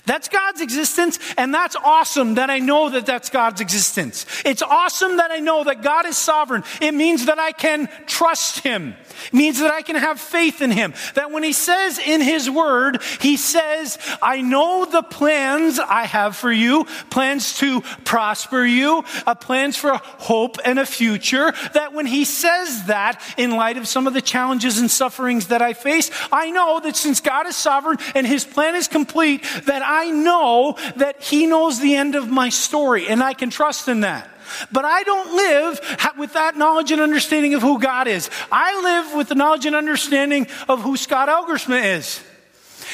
[0.06, 4.26] That's God's existence, and that's awesome that I know that that's God's existence.
[4.46, 6.64] It's awesome that I know that God is sovereign.
[6.82, 8.96] It means that I can trust Him.
[9.28, 10.94] It means that I can have faith in Him.
[11.16, 16.36] That when He says in His Word, He says, I know the plans I have
[16.36, 21.54] for you, plans to prosper you, uh, plans for hope and a future.
[21.74, 25.62] That when He says that, in light of some of the challenges and sufferings that
[25.62, 29.77] I face, I know that since God is sovereign and His plan is complete, that
[29.84, 34.02] I know that He knows the end of my story, and I can trust in
[34.02, 34.30] that.
[34.72, 38.30] But I don't live with that knowledge and understanding of who God is.
[38.52, 42.24] I live with the knowledge and understanding of who Scott Elgersma is.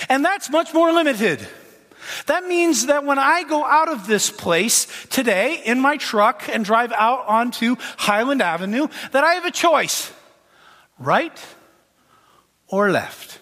[0.09, 1.47] And that's much more limited.
[2.25, 6.65] That means that when I go out of this place today in my truck and
[6.65, 10.11] drive out onto Highland Avenue, that I have a choice
[10.99, 11.37] right
[12.67, 13.39] or left.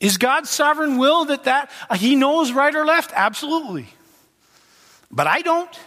[0.00, 3.12] Is God's sovereign will that that uh, he knows right or left?
[3.14, 3.86] Absolutely.
[5.10, 5.78] But I don't.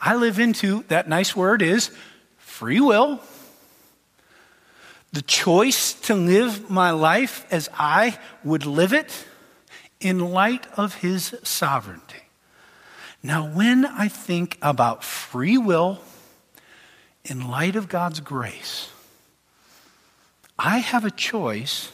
[0.00, 1.90] I live into that nice word is
[2.38, 3.20] free will.
[5.12, 9.26] The choice to live my life as I would live it
[10.00, 12.22] in light of his sovereignty.
[13.22, 16.00] Now, when I think about free will
[17.24, 18.90] in light of God's grace,
[20.58, 21.92] I have a choice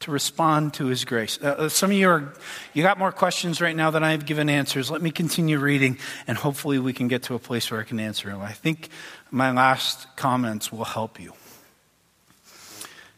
[0.00, 1.38] to respond to his grace.
[1.42, 2.32] Uh, uh, some of you are,
[2.74, 4.90] you got more questions right now than I have given answers.
[4.90, 7.98] Let me continue reading, and hopefully we can get to a place where I can
[7.98, 8.40] answer them.
[8.40, 8.90] I think
[9.30, 11.32] my last comments will help you.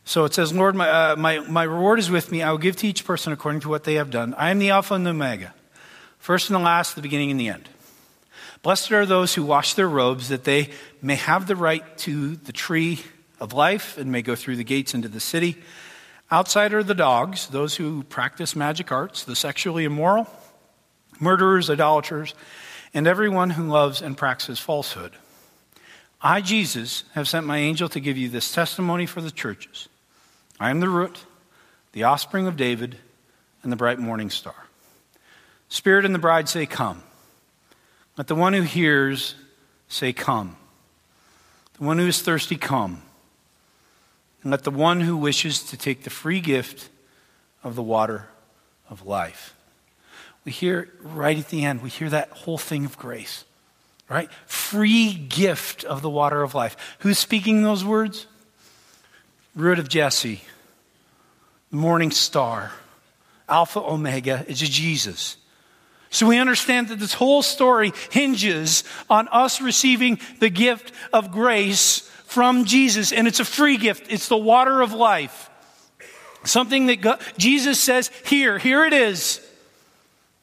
[0.05, 2.43] So it says, Lord, my, uh, my, my reward is with me.
[2.43, 4.33] I will give to each person according to what they have done.
[4.35, 5.53] I am the Alpha and the Omega,
[6.19, 7.69] first and the last, the beginning and the end.
[8.63, 10.71] Blessed are those who wash their robes, that they
[11.03, 13.01] may have the right to the tree
[13.39, 15.57] of life and may go through the gates into the city.
[16.31, 20.27] Outside are the dogs, those who practice magic arts, the sexually immoral,
[21.19, 22.35] murderers, idolaters,
[22.93, 25.13] and everyone who loves and practices falsehood.
[26.21, 29.89] I, Jesus, have sent my angel to give you this testimony for the churches.
[30.61, 31.25] I am the root,
[31.93, 32.97] the offspring of David,
[33.63, 34.67] and the bright morning star.
[35.69, 37.03] Spirit and the bride say, Come.
[38.17, 39.35] Let the one who hears
[39.89, 40.57] say, Come.
[41.79, 43.03] The one who is thirsty, come.
[44.43, 46.89] And let the one who wishes to take the free gift
[47.65, 48.29] of the water
[48.89, 49.55] of life.
[50.45, 53.45] We hear right at the end, we hear that whole thing of grace,
[54.09, 54.31] right?
[54.47, 56.77] Free gift of the water of life.
[57.01, 58.27] Who's speaking those words?
[59.55, 60.41] Root of Jesse,
[61.71, 62.73] morning star,
[63.49, 65.37] Alpha Omega, it's Jesus.
[66.11, 72.08] So we understand that this whole story hinges on us receiving the gift of grace
[72.29, 74.13] from Jesus, and it's a free gift.
[74.13, 75.49] It's the water of life.
[76.45, 79.41] Something that God, Jesus says, Here, here it is.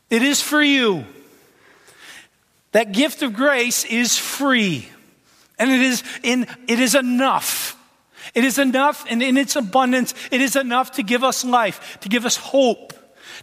[0.10, 1.06] It is for you.
[2.72, 4.90] That gift of grace is free.
[5.60, 7.78] And it is in it is enough.
[8.34, 12.10] It is enough and in its abundance, it is enough to give us life, to
[12.10, 12.94] give us hope,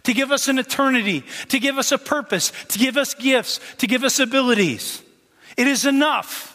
[0.03, 3.87] to give us an eternity, to give us a purpose, to give us gifts, to
[3.87, 5.01] give us abilities.
[5.55, 6.52] It is enough.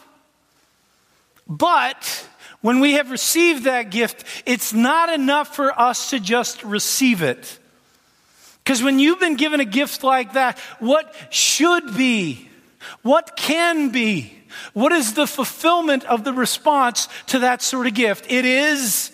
[1.49, 2.27] But
[2.61, 7.57] when we have received that gift, it's not enough for us to just receive it.
[8.63, 12.47] Because when you've been given a gift like that, what should be,
[13.01, 14.33] what can be,
[14.73, 18.31] what is the fulfillment of the response to that sort of gift?
[18.31, 19.11] It is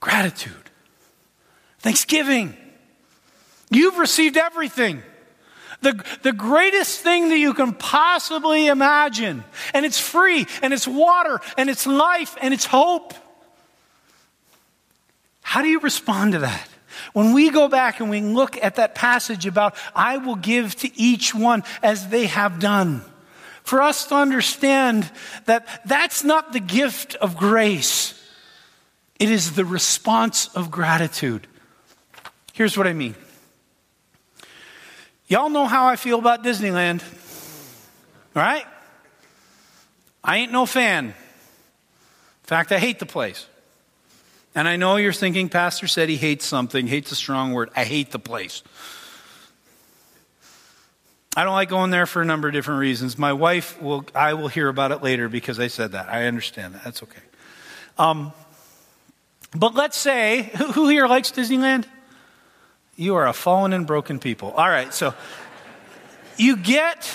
[0.00, 0.70] gratitude,
[1.80, 2.56] thanksgiving.
[3.70, 5.02] You've received everything.
[5.82, 9.44] The, the greatest thing that you can possibly imagine.
[9.74, 13.14] And it's free, and it's water, and it's life, and it's hope.
[15.42, 16.68] How do you respond to that?
[17.12, 20.98] When we go back and we look at that passage about, I will give to
[20.98, 23.02] each one as they have done,
[23.62, 25.10] for us to understand
[25.44, 28.14] that that's not the gift of grace,
[29.18, 31.46] it is the response of gratitude.
[32.52, 33.14] Here's what I mean.
[35.28, 37.02] Y'all know how I feel about Disneyland,
[38.34, 38.64] right?
[40.22, 41.06] I ain't no fan.
[41.06, 41.14] In
[42.44, 43.46] fact, I hate the place.
[44.54, 47.70] And I know you're thinking, Pastor said he hates something, hates a strong word.
[47.74, 48.62] I hate the place.
[51.36, 53.18] I don't like going there for a number of different reasons.
[53.18, 56.08] My wife will, I will hear about it later because I said that.
[56.08, 56.84] I understand that.
[56.84, 57.20] That's okay.
[57.98, 58.32] Um,
[59.54, 61.84] but let's say, who, who here likes Disneyland?
[62.96, 64.50] You are a fallen and broken people.
[64.52, 65.14] All right, so
[66.36, 67.08] you get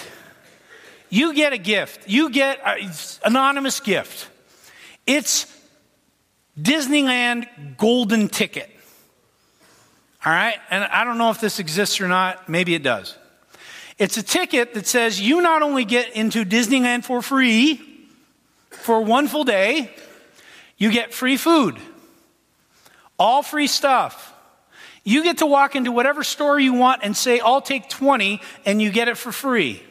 [1.09, 2.07] you get a gift.
[2.07, 2.89] You get an
[3.25, 4.29] anonymous gift.
[5.05, 5.45] It's
[6.59, 8.69] Disneyland golden ticket.
[10.25, 10.55] All right?
[10.69, 12.47] And I don't know if this exists or not.
[12.47, 13.17] Maybe it does.
[13.97, 17.81] It's a ticket that says you not only get into Disneyland for free
[18.69, 19.93] for one full day,
[20.77, 21.77] you get free food,
[23.19, 24.30] all free stuff.
[25.03, 28.81] You get to walk into whatever store you want and say, I'll take 20, and
[28.81, 29.81] you get it for free.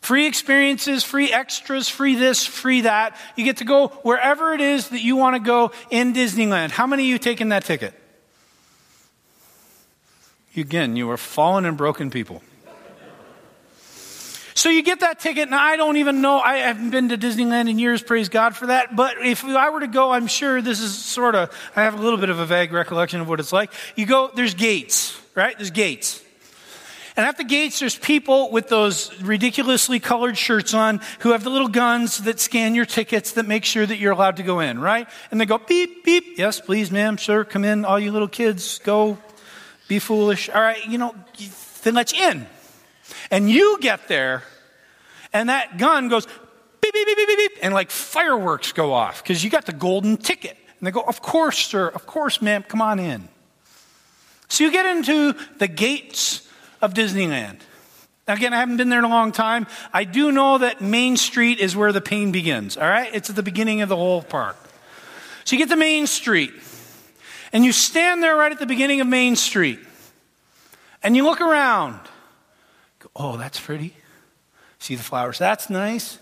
[0.00, 3.16] Free experiences, free extras, free this, free that.
[3.36, 6.70] You get to go wherever it is that you want to go in Disneyland.
[6.70, 7.94] How many of you taken that ticket?
[10.56, 12.42] Again, you are fallen and broken people.
[14.58, 17.70] So you get that ticket, and I don't even know, I haven't been to Disneyland
[17.70, 18.96] in years, praise God for that.
[18.96, 22.02] But if I were to go, I'm sure this is sort of, I have a
[22.02, 23.72] little bit of a vague recollection of what it's like.
[23.94, 25.56] You go, there's gates, right?
[25.56, 26.24] There's gates.
[27.16, 31.50] And at the gates, there's people with those ridiculously colored shirts on who have the
[31.50, 34.80] little guns that scan your tickets that make sure that you're allowed to go in,
[34.80, 35.08] right?
[35.30, 36.36] And they go beep, beep.
[36.36, 37.84] Yes, please, ma'am, sir, come in.
[37.84, 39.18] All you little kids, go
[39.86, 40.48] be foolish.
[40.48, 41.14] All right, you know,
[41.84, 42.46] then let you in.
[43.30, 44.42] And you get there,
[45.32, 46.26] and that gun goes
[46.80, 50.16] beep, beep, beep, beep, beep, and like fireworks go off because you got the golden
[50.16, 50.56] ticket.
[50.78, 53.28] And they go, Of course, sir, of course, ma'am, come on in.
[54.48, 56.48] So you get into the gates
[56.80, 57.60] of Disneyland.
[58.26, 59.66] Again, I haven't been there in a long time.
[59.92, 63.10] I do know that Main Street is where the pain begins, all right?
[63.14, 64.56] It's at the beginning of the whole park.
[65.44, 66.52] So you get to Main Street,
[67.54, 69.78] and you stand there right at the beginning of Main Street,
[71.02, 72.00] and you look around.
[73.18, 73.92] Oh, that's pretty.
[74.78, 75.38] See the flowers?
[75.38, 76.18] That's nice.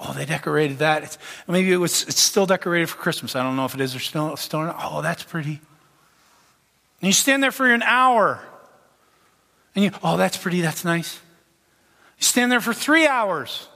[0.00, 1.04] Oh, they decorated that.
[1.04, 3.36] It's, maybe it was, it's still decorated for Christmas.
[3.36, 4.76] I don't know if it is or still, still not.
[4.80, 5.60] Oh, that's pretty.
[7.00, 8.40] And you stand there for an hour.
[9.74, 10.62] And you, oh, that's pretty.
[10.62, 11.20] That's nice.
[12.18, 13.68] You stand there for three hours.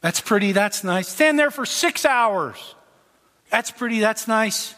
[0.00, 0.52] That's pretty.
[0.52, 1.08] That's nice.
[1.08, 2.74] Stand there for six hours.
[3.50, 3.98] That's pretty.
[3.98, 4.74] That's nice.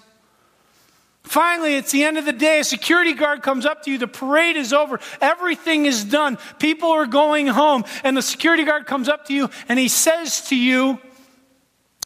[1.25, 2.61] Finally, it's the end of the day.
[2.61, 3.99] A security guard comes up to you.
[3.99, 5.01] The parade is over.
[5.23, 6.39] Everything is done.
[6.59, 7.85] People are going home.
[8.05, 11.01] And the security guard comes up to you and he says to you,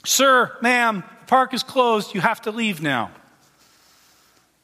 [0.05, 2.15] Sir, ma'am, the park is closed.
[2.15, 3.11] You have to leave now.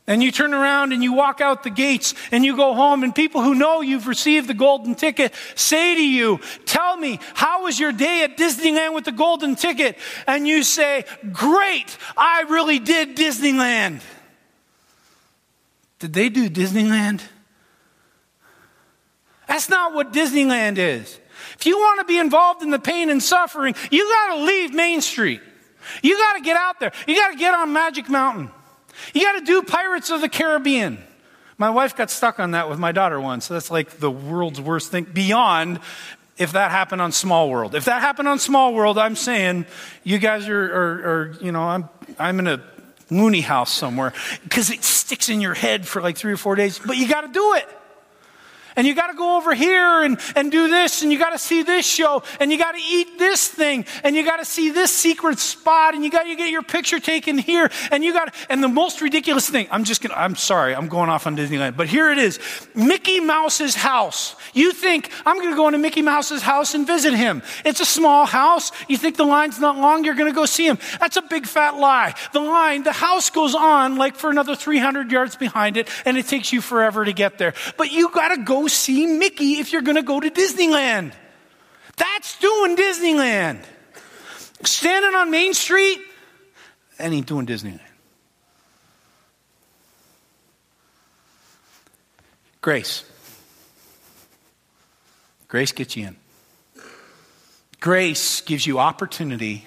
[0.07, 3.15] And you turn around and you walk out the gates and you go home, and
[3.15, 7.81] people who know you've received the golden ticket say to you, Tell me, how was
[7.81, 9.97] your day at Disneyland with the golden ticket?
[10.27, 14.03] And you say, Great, I really did Disneyland.
[16.05, 17.23] Did they do Disneyland?
[19.49, 21.19] That's not what Disneyland is.
[21.59, 24.75] If you want to be involved in the pain and suffering, you got to leave
[24.75, 25.41] Main Street.
[26.03, 26.93] You got to get out there.
[27.09, 28.51] You got to get on Magic Mountain.
[29.15, 30.99] You got to do Pirates of the Caribbean
[31.57, 33.47] My wife got stuck on that with my daughter once.
[33.47, 35.05] So that's like the world's worst thing.
[35.05, 35.81] Beyond
[36.37, 37.75] if that happened on Small World.
[37.75, 39.65] If that happened on Small World, I'm saying
[40.03, 41.89] you guys are, are, are you know, I'm,
[42.19, 42.74] I'm in a
[43.11, 46.79] loony house somewhere because it sticks in your head for like three or four days,
[46.79, 47.69] but you got to do it.
[48.77, 51.39] And you got to go over here and, and do this, and you got to
[51.39, 54.71] see this show, and you got to eat this thing, and you got to see
[54.71, 58.35] this secret spot, and you got to get your picture taken here, and you got
[58.49, 59.69] and the most ridiculous thing.
[59.71, 60.15] I'm just gonna.
[60.15, 60.75] I'm sorry.
[60.75, 62.39] I'm going off on Disneyland, but here it is:
[62.75, 64.37] Mickey Mouse's house.
[64.53, 67.43] You think I'm going to go into Mickey Mouse's house and visit him?
[67.65, 68.73] It's a small house.
[68.89, 70.05] You think the line's not long?
[70.05, 70.79] You're going to go see him.
[71.01, 72.15] That's a big fat lie.
[72.33, 76.27] The line, the house goes on like for another 300 yards behind it, and it
[76.27, 77.55] takes you forever to get there.
[77.77, 81.13] But you got to go see Mickey if you're going to go to Disneyland.
[81.97, 83.63] That's doing Disneyland.
[84.65, 85.99] Standing on Main Street,
[86.99, 87.81] and ain't doing Disneyland.
[92.61, 93.05] Grace.
[95.49, 96.17] Grace gets you in.
[97.81, 99.67] Grace gives you opportunity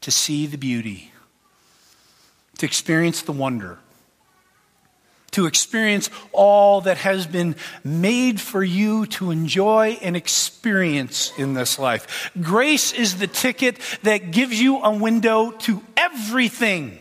[0.00, 1.12] to see the beauty,
[2.58, 3.78] to experience the wonder,
[5.36, 11.78] to experience all that has been made for you to enjoy and experience in this
[11.78, 12.30] life.
[12.40, 16.98] Grace is the ticket that gives you a window to everything.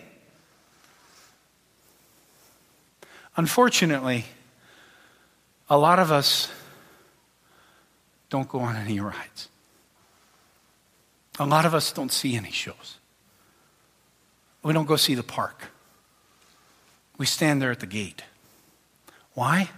[3.38, 4.26] Unfortunately,
[5.70, 6.52] a lot of us
[8.30, 9.48] don't go on any rides.
[11.40, 12.98] A lot of us don't see any shows.
[14.62, 15.72] We don't go see the park.
[17.18, 18.24] We stand there at the gate.
[19.34, 19.70] Why?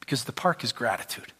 [0.00, 1.32] Because the park is gratitude.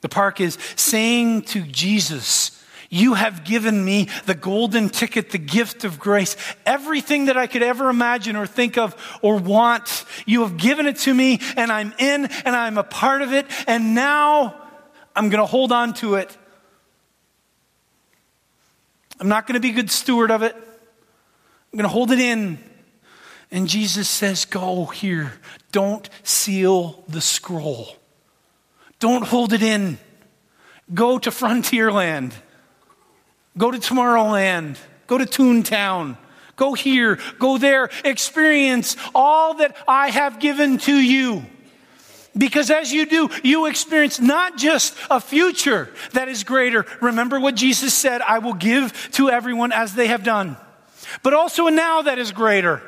[0.00, 5.84] The park is saying to Jesus, You have given me the golden ticket, the gift
[5.84, 6.36] of grace.
[6.64, 10.96] Everything that I could ever imagine or think of or want, you have given it
[10.98, 14.56] to me, and I'm in and I'm a part of it, and now
[15.14, 16.34] I'm going to hold on to it.
[19.20, 20.56] I'm not going to be a good steward of it.
[21.72, 22.58] I'm going to hold it in.
[23.50, 25.32] And Jesus says, Go here.
[25.72, 27.96] Don't seal the scroll.
[28.98, 29.98] Don't hold it in.
[30.92, 32.32] Go to Frontierland.
[33.56, 34.78] Go to Tomorrowland.
[35.06, 36.16] Go to Toontown.
[36.56, 37.18] Go here.
[37.38, 37.90] Go there.
[38.04, 41.44] Experience all that I have given to you.
[42.36, 46.86] Because as you do, you experience not just a future that is greater.
[47.00, 50.56] Remember what Jesus said I will give to everyone as they have done
[51.22, 52.82] but also a now that is greater.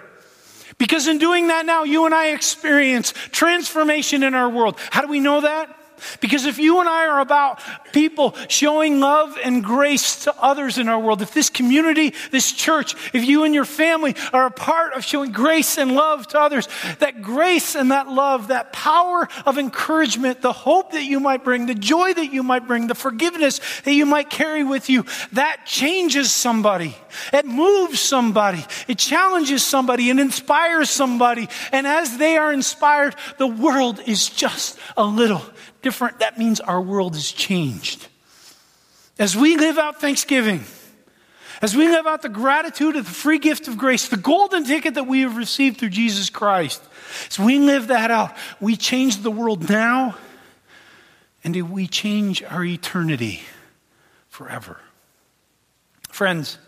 [0.78, 4.78] Because in doing that now, you and I experience transformation in our world.
[4.90, 5.81] How do we know that?
[6.20, 7.60] Because if you and I are about
[7.92, 12.94] people showing love and grace to others in our world, if this community, this church,
[13.14, 16.68] if you and your family are a part of showing grace and love to others,
[16.98, 21.66] that grace and that love, that power of encouragement, the hope that you might bring,
[21.66, 25.66] the joy that you might bring, the forgiveness that you might carry with you, that
[25.66, 26.96] changes somebody.
[27.32, 28.64] It moves somebody.
[28.88, 31.48] It challenges somebody and inspires somebody.
[31.72, 35.42] And as they are inspired, the world is just a little
[35.82, 38.08] different, that means our world has changed.
[39.18, 40.64] As we live out Thanksgiving,
[41.60, 44.94] as we live out the gratitude of the free gift of grace, the golden ticket
[44.94, 46.82] that we have received through Jesus Christ,
[47.28, 50.16] as we live that out, we change the world now
[51.44, 53.42] and we change our eternity
[54.28, 54.80] forever.
[56.08, 56.58] Friends,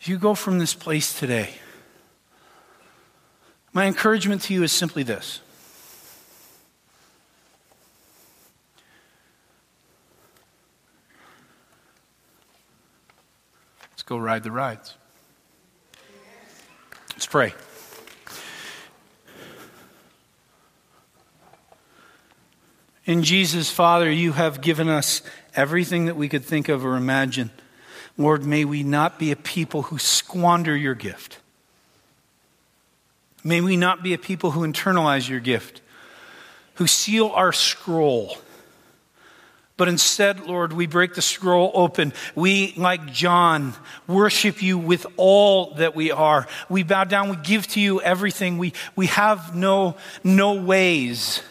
[0.00, 1.50] if you go from this place today,
[3.72, 5.40] my encouragement to you is simply this
[14.06, 14.94] go ride the rides.
[17.12, 17.54] Let's pray.
[23.04, 25.22] In Jesus, Father, you have given us
[25.54, 27.50] everything that we could think of or imagine.
[28.16, 31.38] Lord, may we not be a people who squander your gift.
[33.42, 35.82] May we not be a people who internalize your gift,
[36.74, 38.38] who seal our scroll
[39.76, 42.12] but instead, Lord, we break the scroll open.
[42.36, 43.74] We, like John,
[44.06, 46.46] worship you with all that we are.
[46.68, 47.28] We bow down.
[47.28, 48.58] We give to you everything.
[48.58, 51.42] We, we have no, no ways.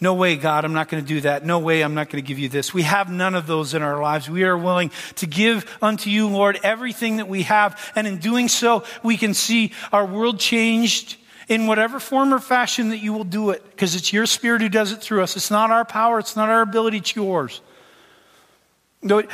[0.00, 1.44] No way, God, I'm not going to do that.
[1.44, 2.72] No way, I'm not going to give you this.
[2.72, 4.30] We have none of those in our lives.
[4.30, 7.92] We are willing to give unto you, Lord, everything that we have.
[7.96, 11.17] And in doing so, we can see our world changed
[11.48, 14.68] in whatever form or fashion that you will do it, because it's your Spirit who
[14.68, 15.36] does it through us.
[15.36, 17.60] It's not our power, it's not our ability, it's yours.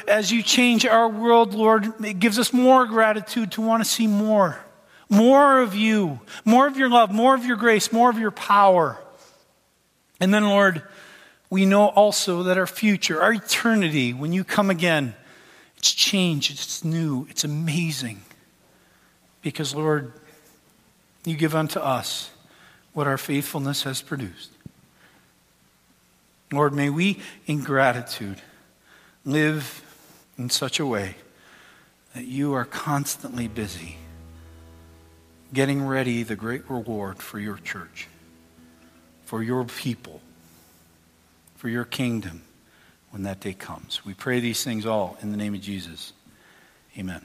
[0.07, 4.07] As you change our world, Lord, it gives us more gratitude to want to see
[4.07, 4.59] more
[5.09, 8.99] More of you, more of your love, more of your grace, more of your power.
[10.19, 10.83] And then, Lord,
[11.51, 15.15] we know also that our future, our eternity, when you come again,
[15.77, 18.23] it's changed, it's new, it's amazing.
[19.43, 20.13] Because, Lord,
[21.25, 22.31] you give unto us
[22.93, 24.51] what our faithfulness has produced.
[26.53, 28.41] Lord, may we, in gratitude,
[29.25, 29.83] live
[30.39, 31.17] in such a way
[32.15, 33.97] that you are constantly busy
[35.53, 38.09] getting ready the great reward for your church,
[39.25, 40.21] for your people,
[41.57, 42.43] for your kingdom
[43.11, 44.05] when that day comes.
[44.05, 46.13] We pray these things all in the name of Jesus.
[46.99, 47.25] Amen.